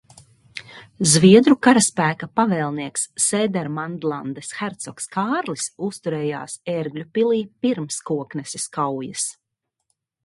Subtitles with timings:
[1.09, 9.29] Zviedru karaspēka pavēlnieks Sēdermanlandes hercogs Kārlis uzturējās Ērgļu pilī pirms Kokneses kaujas.